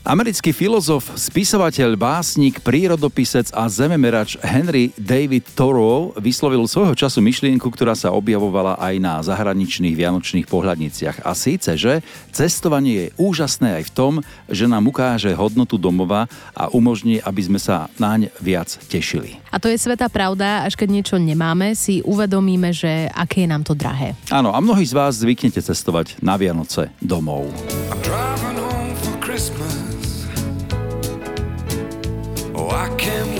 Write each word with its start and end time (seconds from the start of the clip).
Americký 0.00 0.56
filozof, 0.56 1.12
spisovateľ, 1.12 1.92
básnik, 1.92 2.64
prírodopisec 2.64 3.52
a 3.52 3.68
zememerač 3.68 4.40
Henry 4.40 4.96
David 4.96 5.44
Thoreau 5.52 6.16
vyslovil 6.16 6.64
svojho 6.64 6.96
času 6.96 7.20
myšlienku, 7.20 7.68
ktorá 7.68 7.92
sa 7.92 8.08
objavovala 8.16 8.80
aj 8.80 8.94
na 8.96 9.20
zahraničných 9.20 9.92
vianočných 9.92 10.48
pohľadniciach. 10.48 11.20
A 11.20 11.36
síce, 11.36 11.76
že 11.76 12.00
cestovanie 12.32 12.92
je 12.96 13.12
úžasné 13.20 13.84
aj 13.84 13.92
v 13.92 13.92
tom, 13.92 14.12
že 14.48 14.64
nám 14.64 14.88
ukáže 14.88 15.36
hodnotu 15.36 15.76
domova 15.76 16.24
a 16.56 16.72
umožní, 16.72 17.20
aby 17.20 17.52
sme 17.52 17.60
sa 17.60 17.92
naň 18.00 18.32
viac 18.40 18.72
tešili. 18.88 19.36
A 19.52 19.60
to 19.60 19.68
je 19.68 19.76
sveta 19.76 20.08
pravda, 20.08 20.64
až 20.64 20.80
keď 20.80 20.88
niečo 20.96 21.16
nemáme, 21.20 21.76
si 21.76 22.00
uvedomíme, 22.08 22.72
že 22.72 23.12
aké 23.12 23.44
je 23.44 23.52
nám 23.52 23.68
to 23.68 23.76
drahé. 23.76 24.16
Áno, 24.32 24.56
a 24.56 24.58
mnohí 24.64 24.88
z 24.88 24.96
vás 24.96 25.20
zvyknete 25.20 25.60
cestovať 25.60 26.24
na 26.24 26.40
Vianoce 26.40 26.88
domov. 27.04 27.52
I'm 28.10 28.29
can 33.00 33.39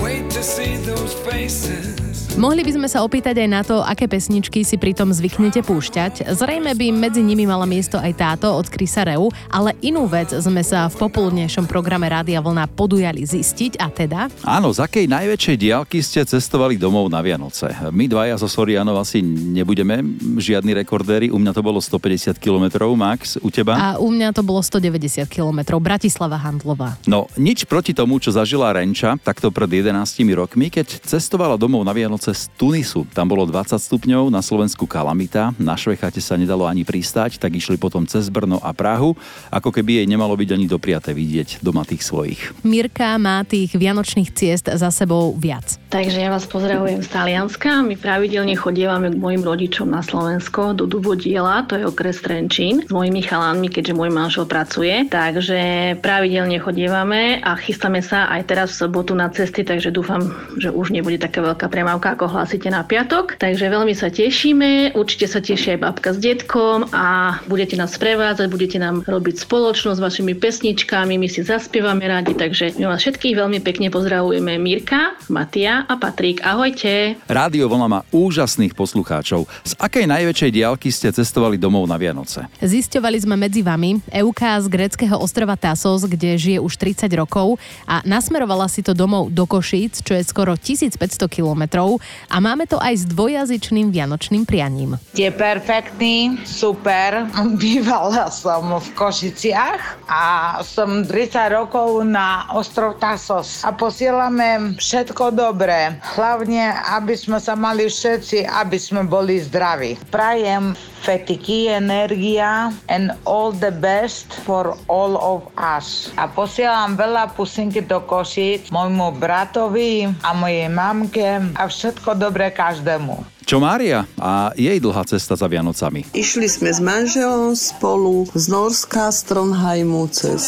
Mohli 2.31 2.63
by 2.63 2.71
sme 2.73 2.87
sa 2.89 3.05
opýtať 3.05 3.43
aj 3.43 3.49
na 3.51 3.61
to, 3.61 3.83
aké 3.85 4.09
pesničky 4.09 4.65
si 4.65 4.79
pritom 4.79 5.13
zvyknete 5.13 5.61
púšťať. 5.61 6.33
Zrejme 6.33 6.73
by 6.73 6.87
medzi 6.89 7.21
nimi 7.21 7.45
mala 7.45 7.69
miesto 7.69 8.01
aj 8.01 8.13
táto 8.17 8.49
od 8.49 8.65
Krisa 8.65 9.05
Reu, 9.05 9.29
ale 9.51 9.77
inú 9.85 10.09
vec 10.09 10.33
sme 10.33 10.65
sa 10.65 10.89
v 10.89 10.95
popoludnejšom 10.97 11.69
programe 11.69 12.09
Rádia 12.09 12.41
Vlna 12.41 12.71
podujali 12.73 13.21
zistiť 13.21 13.77
a 13.77 13.93
teda... 13.93 14.33
Áno, 14.41 14.73
z 14.73 14.81
akej 14.81 15.05
najväčšej 15.11 15.57
diálky 15.61 16.01
ste 16.01 16.25
cestovali 16.25 16.79
domov 16.79 17.11
na 17.11 17.21
Vianoce? 17.21 17.69
My 17.93 18.09
dvaja 18.09 18.39
zo 18.41 18.49
Sorianov 18.49 18.97
asi 18.97 19.21
nebudeme 19.21 20.01
žiadni 20.41 20.73
rekordéri, 20.73 21.29
u 21.29 21.37
mňa 21.37 21.53
to 21.53 21.61
bolo 21.61 21.77
150 21.77 22.41
km 22.41 22.89
max, 22.97 23.37
u 23.37 23.53
teba? 23.53 23.77
A 23.77 23.87
u 24.01 24.09
mňa 24.09 24.33
to 24.33 24.41
bolo 24.41 24.63
190 24.65 25.29
km, 25.29 25.77
Bratislava 25.77 26.41
Handlová. 26.41 26.97
No, 27.05 27.29
nič 27.37 27.69
proti 27.69 27.93
tomu, 27.93 28.17
čo 28.17 28.33
zažila 28.33 28.73
Renča, 28.73 29.19
takto 29.21 29.53
pred 29.53 29.69
11 29.69 30.09
rokmi, 30.37 30.69
keď 30.69 31.01
cestovala 31.01 31.57
domov 31.57 31.81
na 31.81 31.91
Vianoce 31.91 32.31
z 32.31 32.47
Tunisu. 32.55 33.09
Tam 33.09 33.25
bolo 33.25 33.49
20 33.49 33.75
stupňov, 33.75 34.29
na 34.29 34.39
Slovensku 34.45 34.85
kalamita, 34.85 35.49
na 35.57 35.73
Švechate 35.73 36.21
sa 36.21 36.37
nedalo 36.37 36.69
ani 36.69 36.85
pristať, 36.85 37.41
tak 37.41 37.57
išli 37.57 37.81
potom 37.81 38.05
cez 38.05 38.29
Brno 38.29 38.61
a 38.61 38.69
Prahu, 38.69 39.17
ako 39.49 39.69
keby 39.73 40.03
jej 40.03 40.07
nemalo 40.07 40.37
byť 40.37 40.49
ani 40.53 40.69
dopriaté 40.69 41.17
vidieť 41.17 41.65
doma 41.65 41.81
tých 41.81 42.05
svojich. 42.05 42.53
Mirka 42.61 43.17
má 43.17 43.41
tých 43.41 43.73
vianočných 43.73 44.29
ciest 44.29 44.69
za 44.69 44.93
sebou 44.93 45.33
viac. 45.33 45.80
Takže 45.91 46.23
ja 46.23 46.31
vás 46.31 46.47
pozdravujem 46.47 47.03
z 47.03 47.11
Talianska. 47.11 47.83
My 47.83 47.99
pravidelne 47.99 48.55
chodievame 48.55 49.11
k 49.11 49.19
mojim 49.19 49.43
rodičom 49.43 49.91
na 49.91 49.99
Slovensko 49.99 50.71
do 50.71 50.87
Dubodiela, 50.87 51.67
to 51.67 51.75
je 51.75 51.83
okres 51.83 52.23
Trenčín, 52.23 52.87
s 52.87 52.95
mojimi 52.95 53.19
chalanmi, 53.19 53.67
keďže 53.67 53.99
môj 53.99 54.07
manžel 54.07 54.47
pracuje. 54.47 55.11
Takže 55.11 55.59
pravidelne 55.99 56.63
chodievame 56.63 57.43
a 57.43 57.59
chystáme 57.59 57.99
sa 57.99 58.31
aj 58.31 58.47
teraz 58.47 58.71
v 58.71 58.87
sobotu 58.87 59.19
na 59.19 59.27
cesty, 59.35 59.67
takže 59.67 59.91
dúfam, 59.91 60.31
že 60.55 60.71
už 60.71 60.95
nebude 60.95 61.19
taká 61.19 61.43
veľká 61.43 61.67
premávka, 61.67 62.15
ako 62.15 62.39
hlásite 62.39 62.71
na 62.71 62.87
piatok. 62.87 63.35
Takže 63.35 63.67
veľmi 63.67 63.91
sa 63.91 64.07
tešíme, 64.07 64.95
určite 64.95 65.27
sa 65.27 65.43
teší 65.43 65.75
aj 65.75 65.91
babka 65.91 66.15
s 66.15 66.23
detkom 66.23 66.87
a 66.95 67.35
budete 67.51 67.75
nás 67.75 67.99
prevádzať, 67.99 68.47
budete 68.47 68.79
nám 68.79 69.03
robiť 69.03 69.43
spoločnosť 69.43 69.99
s 69.99 70.05
vašimi 70.07 70.39
pesničkami, 70.39 71.19
my 71.19 71.27
si 71.27 71.43
zaspievame 71.43 72.07
radi, 72.07 72.31
takže 72.31 72.79
my 72.79 72.87
vás 72.87 73.03
všetkých 73.03 73.35
veľmi 73.35 73.59
pekne 73.59 73.91
pozdravujeme 73.91 74.55
Mirka, 74.55 75.19
Matia 75.27 75.80
a 75.87 75.93
Patrik. 75.97 76.43
Ahojte. 76.45 77.17
Rádio 77.25 77.69
Vlna 77.71 77.87
má 77.87 77.99
úžasných 78.13 78.73
poslucháčov. 78.73 79.47
Z 79.65 79.73
akej 79.79 80.05
najväčšej 80.09 80.51
diálky 80.51 80.89
ste 80.89 81.13
cestovali 81.13 81.55
domov 81.55 81.87
na 81.89 81.95
Vianoce? 81.95 82.45
Zisťovali 82.61 83.17
sme 83.21 83.35
medzi 83.37 83.63
vami 83.63 84.01
Euka 84.11 84.59
z 84.59 84.67
greckého 84.67 85.15
ostrova 85.17 85.55
Tasos, 85.55 86.03
kde 86.05 86.37
žije 86.37 86.59
už 86.59 86.75
30 86.77 87.07
rokov 87.17 87.57
a 87.87 88.03
nasmerovala 88.03 88.67
si 88.67 88.83
to 88.83 88.91
domov 88.91 89.31
do 89.31 89.47
Košíc, 89.47 90.03
čo 90.03 90.13
je 90.17 90.23
skoro 90.25 90.53
1500 90.57 90.97
kilometrov 91.31 92.03
a 92.27 92.37
máme 92.37 92.67
to 92.67 92.75
aj 92.81 93.01
s 93.01 93.03
dvojazyčným 93.07 93.89
vianočným 93.89 94.43
prianím. 94.43 94.99
Je 95.15 95.29
perfektný, 95.31 96.43
super. 96.43 97.31
Bývala 97.61 98.27
som 98.27 98.77
v 98.77 98.87
Košiciach 98.91 100.09
a 100.11 100.23
som 100.65 101.07
30 101.07 101.55
rokov 101.55 102.03
na 102.03 102.51
ostrov 102.51 102.99
Tasos 102.99 103.63
a 103.63 103.71
posielame 103.71 104.75
všetko 104.75 105.31
dobré. 105.31 105.70
Hlavne, 106.19 106.75
aby 106.91 107.15
sme 107.15 107.39
sa 107.39 107.55
mali 107.55 107.87
všetci, 107.87 108.45
aby 108.45 108.77
sme 108.77 109.07
boli 109.07 109.39
zdraví. 109.39 109.95
Prajem 110.11 110.75
fetiky, 111.01 111.71
energia 111.71 112.69
and 112.91 113.15
all 113.25 113.49
the 113.49 113.73
best 113.73 114.29
for 114.45 114.77
all 114.85 115.17
of 115.17 115.49
us. 115.57 116.13
A 116.19 116.29
posielam 116.29 116.93
veľa 116.93 117.33
pusinky 117.33 117.81
do 117.81 118.03
Košic 118.05 118.69
môjmu 118.69 119.17
bratovi 119.17 120.11
a 120.21 120.29
mojej 120.37 120.69
mamke 120.69 121.41
a 121.57 121.63
všetko 121.65 122.19
dobré 122.19 122.53
každému. 122.53 123.30
Čo 123.51 123.59
Mária 123.59 124.07
a 124.15 124.55
jej 124.55 124.79
dlhá 124.79 125.03
cesta 125.03 125.35
za 125.35 125.43
Vianocami? 125.43 126.07
Išli 126.15 126.47
sme 126.47 126.71
s 126.71 126.79
manželom 126.79 127.51
spolu 127.51 128.23
z 128.31 128.47
Norska, 128.47 129.11
z 129.11 129.27
Trondheimu 129.27 130.07
cez 130.07 130.39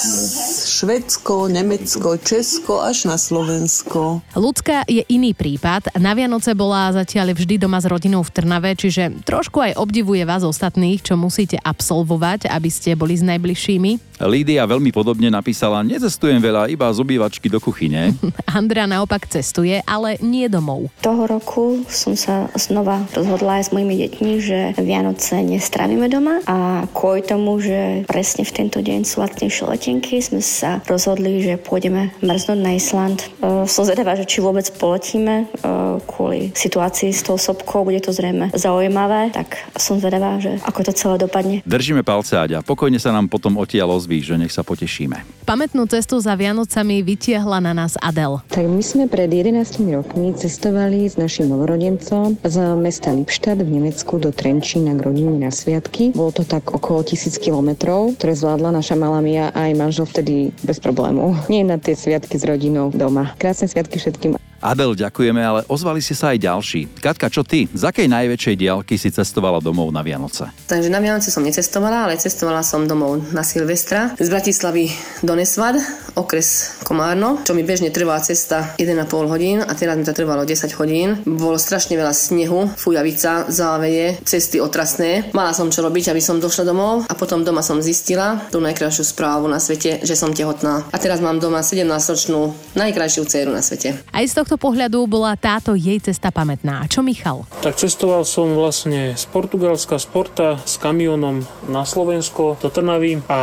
Švedsko, 0.72 1.52
Nemecko, 1.52 2.16
Česko 2.16 2.80
až 2.80 3.12
na 3.12 3.20
Slovensko. 3.20 4.24
Ľudská 4.40 4.88
je 4.88 5.04
iný 5.12 5.36
prípad. 5.36 6.00
Na 6.00 6.16
Vianoce 6.16 6.56
bola 6.56 6.96
zatiaľ 6.96 7.36
vždy 7.36 7.68
doma 7.68 7.84
s 7.84 7.92
rodinou 7.92 8.24
v 8.24 8.32
Trnave, 8.40 8.72
čiže 8.80 9.20
trošku 9.28 9.60
aj 9.60 9.76
obdivuje 9.76 10.24
vás 10.24 10.48
ostatných, 10.48 11.04
čo 11.04 11.20
musíte 11.20 11.60
absolvovať, 11.60 12.48
aby 12.48 12.70
ste 12.72 12.96
boli 12.96 13.20
s 13.20 13.24
najbližšími. 13.28 14.16
Lídia 14.24 14.64
veľmi 14.64 14.96
podobne 14.96 15.28
napísala, 15.28 15.84
necestujem 15.84 16.40
veľa, 16.40 16.72
iba 16.72 16.88
z 16.88 17.04
obývačky 17.04 17.52
do 17.52 17.60
kuchyne. 17.60 18.16
Andrea 18.48 18.88
naopak 18.88 19.28
cestuje, 19.28 19.84
ale 19.84 20.16
nie 20.24 20.48
domov. 20.48 20.88
Toho 21.04 21.28
roku 21.28 21.84
som 21.92 22.16
sa 22.16 22.48
znova 22.56 22.93
znova 22.94 23.14
rozhodla 23.18 23.52
aj 23.60 23.64
s 23.70 23.74
mojimi 23.74 23.96
deťmi, 24.06 24.32
že 24.38 24.60
Vianoce 24.78 25.42
nestravíme 25.42 26.06
doma 26.10 26.42
a 26.46 26.86
kvôli 26.94 27.26
tomu, 27.26 27.58
že 27.58 28.06
presne 28.06 28.46
v 28.46 28.54
tento 28.54 28.80
deň 28.84 29.02
sú 29.08 29.24
lacnejšie 29.24 29.66
letenky, 29.66 30.22
sme 30.22 30.42
sa 30.44 30.84
rozhodli, 30.86 31.42
že 31.42 31.58
pôjdeme 31.58 32.14
mrznúť 32.22 32.60
na 32.60 32.78
Island. 32.78 33.26
E, 33.42 33.66
som 33.66 33.88
zvedavá, 33.88 34.14
že 34.14 34.28
či 34.28 34.44
vôbec 34.44 34.68
poletíme 34.78 35.46
e, 35.50 35.66
kvôli 36.06 36.54
situácii 36.54 37.10
s 37.10 37.26
tou 37.26 37.40
sopkou, 37.40 37.86
bude 37.88 38.02
to 38.04 38.14
zrejme 38.14 38.54
zaujímavé, 38.54 39.34
tak 39.34 39.58
som 39.78 39.98
zvedavá, 39.98 40.38
že 40.38 40.62
ako 40.62 40.80
to 40.86 40.92
celé 40.94 41.16
dopadne. 41.18 41.66
Držíme 41.66 42.06
palce, 42.06 42.38
Aďa. 42.38 42.62
Pokojne 42.62 43.02
sa 43.02 43.10
nám 43.10 43.32
potom 43.32 43.58
odtiaľ 43.58 43.98
ozví, 43.98 44.22
že 44.22 44.38
nech 44.38 44.54
sa 44.54 44.62
potešíme. 44.62 45.46
Pamätnú 45.48 45.84
cestu 45.90 46.20
za 46.20 46.36
Vianocami 46.38 47.04
vytiahla 47.04 47.60
na 47.60 47.74
nás 47.76 48.00
Adel. 48.00 48.40
Tak 48.48 48.64
my 48.64 48.84
sme 48.84 49.06
pred 49.12 49.28
11 49.28 49.82
rokmi 49.92 50.32
cestovali 50.36 51.08
s 51.08 51.20
našim 51.20 51.52
novorodencom 51.52 52.40
z 52.44 52.58
mesta 52.84 53.16
Lipštad 53.16 53.64
v 53.64 53.80
Nemecku 53.80 54.20
do 54.20 54.36
Trenčína 54.36 55.00
k 55.00 55.08
rodine 55.08 55.40
na 55.40 55.56
sviatky. 55.56 56.12
Bolo 56.12 56.36
to 56.36 56.44
tak 56.44 56.68
okolo 56.76 57.08
tisíc 57.08 57.40
kilometrov, 57.40 58.20
ktoré 58.20 58.36
zvládla 58.36 58.76
naša 58.76 59.00
malá 59.00 59.24
Mia 59.24 59.56
a 59.56 59.72
aj 59.72 59.80
manžel 59.80 60.04
vtedy 60.04 60.52
bez 60.68 60.84
problémov. 60.84 61.40
Nie 61.52 61.64
na 61.64 61.80
tie 61.80 61.96
sviatky 61.96 62.36
s 62.36 62.44
rodinou 62.44 62.92
doma. 62.92 63.32
Krásne 63.40 63.72
sviatky 63.72 64.04
všetkým. 64.04 64.36
Adel, 64.64 64.96
ďakujeme, 64.96 65.44
ale 65.44 65.60
ozvali 65.68 66.00
ste 66.00 66.16
sa 66.16 66.32
aj 66.32 66.40
ďalší. 66.40 66.88
Katka, 67.04 67.28
čo 67.28 67.44
ty? 67.44 67.68
Z 67.76 67.84
akej 67.84 68.08
najväčšej 68.08 68.56
diálky 68.56 68.96
si 68.96 69.12
cestovala 69.12 69.60
domov 69.60 69.92
na 69.92 70.00
Vianoce? 70.00 70.48
Takže 70.72 70.88
na 70.88 71.04
Vianoce 71.04 71.36
som 71.36 71.44
necestovala, 71.44 72.08
ale 72.08 72.16
cestovala 72.16 72.64
som 72.64 72.88
domov 72.88 73.20
na 73.36 73.44
Silvestra 73.44 74.16
z 74.16 74.28
Bratislavy 74.32 74.88
do 75.20 75.36
Nesvad, 75.36 75.84
okres 76.16 76.80
Komárno, 76.84 77.42
čo 77.48 77.56
mi 77.56 77.64
bežne 77.64 77.90
trvá 77.90 78.20
cesta 78.20 78.76
1,5 78.78 79.32
hodín 79.32 79.58
a 79.64 79.72
teraz 79.74 79.96
mi 79.96 80.04
to 80.04 80.12
trvalo 80.12 80.44
10 80.44 80.68
hodín. 80.78 81.18
Bolo 81.24 81.56
strašne 81.56 81.96
veľa 81.96 82.12
snehu, 82.12 82.70
fujavica, 82.76 83.48
záveje, 83.48 84.20
cesty 84.28 84.60
otrasné. 84.60 85.32
Mala 85.32 85.56
som 85.56 85.72
čo 85.72 85.82
robiť, 85.82 86.12
aby 86.12 86.22
som 86.22 86.44
došla 86.44 86.68
domov 86.68 87.08
a 87.08 87.14
potom 87.16 87.42
doma 87.42 87.64
som 87.64 87.80
zistila 87.80 88.44
tú 88.52 88.60
najkrajšiu 88.60 89.04
správu 89.08 89.48
na 89.48 89.58
svete, 89.64 90.04
že 90.04 90.20
som 90.20 90.36
tehotná. 90.36 90.84
A 90.92 90.98
teraz 91.00 91.24
mám 91.24 91.40
doma 91.40 91.64
17-ročnú 91.64 92.52
najkrajšiu 92.76 93.24
dceru 93.24 93.52
na 93.56 93.64
svete. 93.64 93.96
Aj 94.12 94.26
z 94.28 94.34
tohto 94.36 94.60
pohľadu 94.60 95.08
bola 95.08 95.40
táto 95.40 95.74
jej 95.74 95.98
cesta 96.04 96.30
pamätná. 96.30 96.84
Čo 96.92 97.00
Michal? 97.00 97.48
Tak 97.64 97.80
cestoval 97.80 98.28
som 98.28 98.52
vlastne 98.54 99.16
z 99.16 99.26
Portugalska, 99.32 99.96
z 99.96 100.08
Porta, 100.12 100.50
s 100.60 100.76
kamionom 100.78 101.48
na 101.72 101.88
Slovensko 101.88 102.60
do 102.60 102.68
Trnavy 102.68 103.24
a 103.32 103.40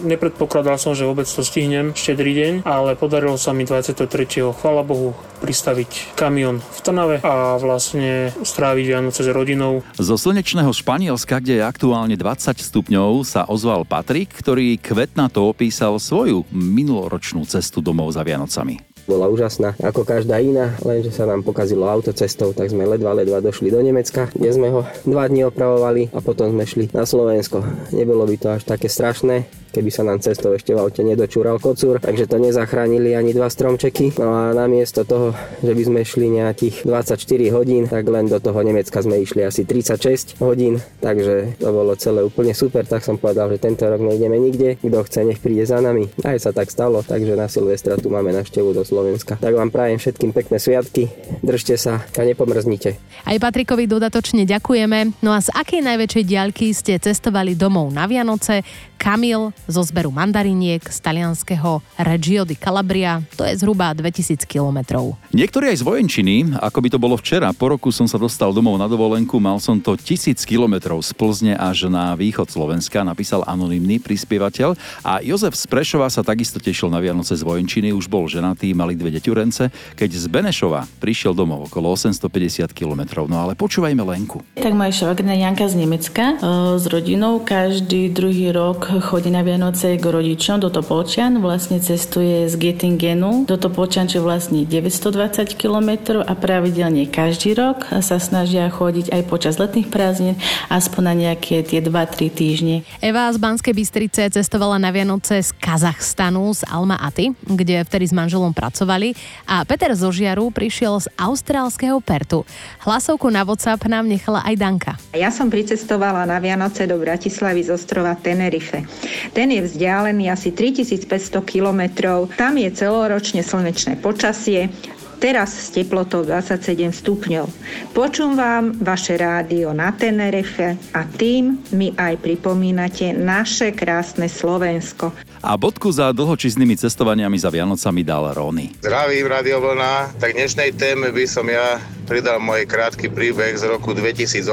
nepredpokladal 0.00 0.78
som, 0.78 0.94
že 0.94 1.08
vôbec 1.08 1.26
to 1.26 1.42
stihnem 1.42 1.92
štedrý 1.96 2.32
deň, 2.36 2.52
ale 2.76 2.98
podarilo 2.98 3.40
sa 3.40 3.56
mi 3.56 3.64
23. 3.64 4.04
chvala 4.52 4.84
Bohu 4.84 5.16
pristaviť 5.40 6.16
kamión 6.16 6.60
v 6.60 6.78
Trnave 6.80 7.16
a 7.24 7.56
vlastne 7.60 8.32
stráviť 8.36 8.84
Vianoce 8.88 9.24
s 9.24 9.30
rodinou. 9.32 9.84
Zo 9.96 10.16
slnečného 10.16 10.72
Španielska, 10.72 11.40
kde 11.40 11.60
je 11.60 11.64
aktuálne 11.64 12.16
20 12.16 12.56
stupňov, 12.56 13.24
sa 13.24 13.44
ozval 13.48 13.84
Patrik, 13.88 14.32
ktorý 14.32 14.76
kvetna 14.80 15.28
opísal 15.36 16.00
svoju 16.00 16.48
minuloročnú 16.50 17.44
cestu 17.44 17.84
domov 17.84 18.10
za 18.16 18.24
Vianocami. 18.24 18.95
Bola 19.06 19.30
úžasná, 19.30 19.78
ako 19.78 20.02
každá 20.02 20.42
iná, 20.42 20.74
lenže 20.82 21.14
sa 21.14 21.24
nám 21.24 21.46
pokazilo 21.46 21.86
auto 21.86 22.10
cestou, 22.12 22.50
tak 22.52 22.70
sme 22.70 22.84
ledva, 22.84 23.14
ledva 23.14 23.38
došli 23.38 23.70
do 23.70 23.80
Nemecka, 23.80 24.28
kde 24.34 24.50
sme 24.50 24.68
ho 24.74 24.82
dva 25.06 25.30
dní 25.30 25.46
opravovali 25.46 26.10
a 26.12 26.18
potom 26.18 26.50
sme 26.52 26.66
šli 26.66 26.90
na 26.90 27.06
Slovensko. 27.06 27.62
Nebolo 27.94 28.26
by 28.26 28.36
to 28.36 28.48
až 28.58 28.62
také 28.66 28.90
strašné, 28.90 29.46
keby 29.76 29.92
sa 29.92 30.08
nám 30.08 30.24
cestou 30.24 30.56
ešte 30.56 30.72
v 30.72 30.80
aute 30.80 31.04
nedočúral 31.04 31.60
kocúr, 31.60 32.00
takže 32.00 32.24
to 32.24 32.40
nezachránili 32.40 33.12
ani 33.12 33.36
dva 33.36 33.52
stromčeky. 33.52 34.16
No 34.16 34.32
a 34.32 34.56
namiesto 34.56 35.04
toho, 35.04 35.36
že 35.60 35.76
by 35.76 35.82
sme 35.84 36.00
šli 36.00 36.26
nejakých 36.40 36.88
24 36.88 37.20
hodín, 37.52 37.84
tak 37.84 38.08
len 38.08 38.24
do 38.24 38.40
toho 38.40 38.56
Nemecka 38.64 39.04
sme 39.04 39.20
išli 39.20 39.44
asi 39.44 39.68
36 39.68 40.40
hodín, 40.40 40.80
takže 41.04 41.60
to 41.60 41.68
bolo 41.68 41.92
celé 42.00 42.24
úplne 42.24 42.56
super, 42.56 42.88
tak 42.88 43.04
som 43.04 43.20
povedal, 43.20 43.52
že 43.52 43.60
tento 43.60 43.84
rok 43.84 44.00
nejdeme 44.00 44.40
nikde, 44.40 44.80
kto 44.80 44.98
chce, 45.04 45.20
nech 45.28 45.44
príde 45.44 45.68
za 45.68 45.84
nami. 45.84 46.08
Aj 46.24 46.40
sa 46.40 46.56
tak 46.56 46.72
stalo, 46.72 47.04
takže 47.04 47.36
na 47.36 47.44
Silvestra 47.52 48.00
tu 48.00 48.08
máme 48.08 48.32
návštevu 48.32 48.72
do 48.72 48.80
Slovenska. 48.80 48.95
Tak 49.36 49.52
vám 49.52 49.68
prajem 49.68 49.98
všetkým 50.00 50.32
pekné 50.32 50.56
sviatky, 50.56 51.10
držte 51.44 51.76
sa 51.76 52.00
a 52.02 52.22
nepomrznite. 52.24 52.96
Aj 53.26 53.36
Patrikovi 53.36 53.84
dodatočne 53.84 54.48
ďakujeme. 54.48 55.20
No 55.20 55.36
a 55.36 55.42
z 55.42 55.52
akej 55.52 55.84
najväčšej 55.84 56.24
diaľky 56.24 56.72
ste 56.72 56.96
cestovali 56.96 57.58
domov 57.58 57.92
na 57.92 58.08
Vianoce? 58.08 58.64
Kamil 58.96 59.54
zo 59.70 59.84
zberu 59.84 60.10
mandariniek 60.10 60.82
z 60.82 60.98
talianského 60.98 61.84
Reggio 62.00 62.42
di 62.42 62.58
Calabria, 62.58 63.22
to 63.36 63.44
je 63.44 63.54
zhruba 63.60 63.92
2000 63.94 64.42
kilometrov. 64.48 65.14
Niektorí 65.30 65.70
aj 65.70 65.78
z 65.80 65.84
vojenčiny, 65.84 66.34
ako 66.58 66.78
by 66.80 66.88
to 66.90 66.98
bolo 66.98 67.14
včera, 67.20 67.52
po 67.52 67.70
roku 67.70 67.92
som 67.92 68.08
sa 68.08 68.16
dostal 68.16 68.50
domov 68.56 68.80
na 68.80 68.88
dovolenku, 68.88 69.36
mal 69.36 69.60
som 69.60 69.76
to 69.78 69.94
1000 69.94 70.40
kilometrov 70.42 70.98
z 71.04 71.12
Plzne 71.12 71.54
až 71.54 71.92
na 71.92 72.16
východ 72.16 72.48
Slovenska, 72.48 73.04
napísal 73.04 73.44
anonymný 73.44 74.00
prispievateľ 74.00 74.74
a 75.04 75.20
Jozef 75.20 75.54
z 75.54 75.68
Prešova 75.68 76.08
sa 76.08 76.24
takisto 76.24 76.56
tešil 76.56 76.88
na 76.88 76.98
Vianoce 76.98 77.36
z 77.36 77.44
vojenčiny, 77.44 77.92
už 77.92 78.08
bol 78.08 78.26
ženatý, 78.26 78.72
mali 78.72 78.96
dve 78.96 79.12
deťurence, 79.12 79.68
keď 79.94 80.10
z 80.16 80.24
Benešova 80.26 80.88
prišiel 80.98 81.36
domov 81.36 81.68
okolo 81.68 81.92
850 81.92 82.72
kilometrov. 82.72 83.28
No 83.28 83.44
ale 83.44 83.52
počúvajme 83.52 84.00
Lenku. 84.00 84.40
Tak 84.56 84.72
moja 84.72 84.90
švagrina 84.90 85.36
Janka 85.36 85.68
z 85.68 85.74
Nemecka 85.78 86.40
s 86.80 86.84
rodinou 86.88 87.44
každý 87.44 88.08
druhý 88.08 88.50
rok 88.54 88.85
chodí 88.86 89.34
na 89.34 89.42
Vianoce 89.42 89.98
k 89.98 90.04
rodičom 90.06 90.62
do 90.62 90.70
Topolčian, 90.70 91.42
vlastne 91.42 91.82
cestuje 91.82 92.46
z 92.46 92.54
Gettingenu 92.54 93.42
do 93.42 93.58
Topolčian, 93.58 94.06
čo 94.06 94.22
vlastne 94.22 94.62
920 94.62 95.58
km 95.58 96.22
a 96.22 96.32
pravidelne 96.38 97.10
každý 97.10 97.58
rok 97.58 97.82
sa 98.00 98.22
snažia 98.22 98.70
chodiť 98.70 99.10
aj 99.10 99.22
počas 99.26 99.58
letných 99.58 99.90
prázdnin, 99.90 100.38
aspoň 100.70 101.02
na 101.02 101.14
nejaké 101.14 101.66
tie 101.66 101.82
2-3 101.82 102.30
týždne. 102.30 102.76
Eva 103.02 103.26
z 103.34 103.42
Banskej 103.42 103.74
Bystrice 103.74 104.30
cestovala 104.30 104.78
na 104.78 104.94
Vianoce 104.94 105.42
z 105.42 105.50
Kazachstanu, 105.58 106.54
z 106.54 106.62
Alma 106.70 106.96
Aty, 107.02 107.34
kde 107.42 107.82
vtedy 107.82 108.06
s 108.06 108.14
manželom 108.14 108.54
pracovali 108.54 109.18
a 109.50 109.66
Peter 109.66 109.90
zo 109.98 110.14
Žiaru 110.14 110.54
prišiel 110.54 111.02
z 111.02 111.10
austrálskeho 111.18 111.98
Pertu. 111.98 112.46
Hlasovku 112.86 113.26
na 113.32 113.42
WhatsApp 113.42 113.82
nám 113.90 114.06
nechala 114.06 114.46
aj 114.46 114.54
Danka. 114.54 114.92
Ja 115.16 115.34
som 115.34 115.50
pricestovala 115.50 116.28
na 116.28 116.38
Vianoce 116.38 116.86
do 116.86 117.00
Bratislavy 117.00 117.66
z 117.66 117.74
ostrova 117.74 118.14
Tenerife. 118.14 118.75
Tenerife. 118.76 119.32
Ten 119.32 119.48
je 119.52 119.60
vzdialený 119.64 120.28
asi 120.28 120.52
3500 120.52 121.40
kilometrov. 121.44 122.32
Tam 122.36 122.56
je 122.56 122.68
celoročne 122.72 123.40
slnečné 123.40 124.00
počasie, 124.00 124.68
teraz 125.16 125.56
s 125.56 125.72
teplotou 125.72 126.24
27 126.24 126.92
stupňov. 126.92 127.48
Počúvam 127.96 128.36
vám 128.36 128.64
vaše 128.84 129.16
rádio 129.16 129.72
na 129.72 129.88
Tenerife 129.96 130.76
a 130.92 131.08
tým 131.08 131.56
mi 131.72 131.88
aj 131.96 132.20
pripomínate 132.20 133.16
naše 133.16 133.72
krásne 133.72 134.28
Slovensko. 134.28 135.16
A 135.40 135.56
bodku 135.56 135.88
za 135.88 136.12
dlhočiznými 136.12 136.76
cestovaniami 136.76 137.40
za 137.40 137.48
Vianocami 137.48 138.02
dal 138.04 138.36
Rony. 138.36 138.76
Zdravím, 138.84 139.24
Radio 139.30 139.62
Vlna. 139.62 140.20
Tak 140.20 140.36
dnešnej 140.36 140.76
téme 140.76 141.08
by 141.14 141.24
som 141.24 141.48
ja 141.48 141.80
pridal 142.04 142.36
môj 142.36 142.68
krátky 142.68 143.08
príbeh 143.08 143.56
z 143.56 143.72
roku 143.72 143.96
2018, 143.96 144.44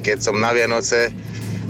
keď 0.00 0.18
som 0.24 0.40
na 0.40 0.56
Vianoce 0.56 1.12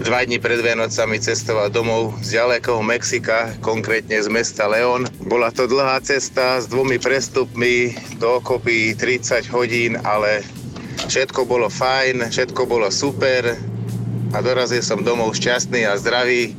dva 0.03 0.19
dní 0.27 0.35
pred 0.35 0.59
Vianocami 0.59 1.15
cestoval 1.15 1.71
domov 1.71 2.19
z 2.19 2.35
ďalekého 2.35 2.83
Mexika, 2.83 3.55
konkrétne 3.63 4.19
z 4.19 4.27
mesta 4.27 4.67
León. 4.67 5.07
Bola 5.23 5.47
to 5.47 5.63
dlhá 5.63 6.03
cesta 6.03 6.59
s 6.59 6.67
dvomi 6.67 6.99
prestupmi, 6.99 7.95
dokopy 8.19 8.99
30 8.99 9.47
hodín, 9.55 9.95
ale 10.03 10.43
všetko 11.07 11.47
bolo 11.47 11.71
fajn, 11.71 12.27
všetko 12.35 12.67
bolo 12.67 12.91
super 12.91 13.55
a 14.35 14.37
dorazil 14.43 14.83
som 14.83 14.99
domov 14.99 15.39
šťastný 15.39 15.87
a 15.87 15.95
zdravý 15.95 16.51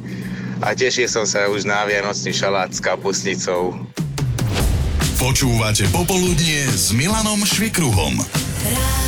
a 0.65 0.73
tešil 0.73 1.13
som 1.13 1.29
sa 1.29 1.45
už 1.53 1.69
na 1.69 1.85
vianočný 1.85 2.33
šalát 2.33 2.73
s 2.73 2.81
kapusnicou. 2.81 3.77
Počúvate 5.21 5.85
popoludnie 5.93 6.65
s 6.73 6.97
Milanom 6.97 7.45
Švikruhom. 7.45 8.25
Rádio 8.25 9.04